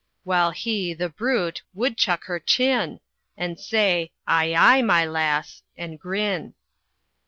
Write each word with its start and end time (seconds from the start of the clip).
While 0.23 0.49
he, 0.49 0.95
the 0.95 1.09
brute, 1.09 1.61
woodchuck 1.75 2.23
her 2.23 2.39
chin, 2.39 3.01
And 3.37 3.59
say, 3.59 4.11
"Aye 4.25 4.55
aye, 4.57 4.81
my 4.81 5.05
lass!" 5.05 5.61
and 5.77 5.99
grin. 5.99 6.55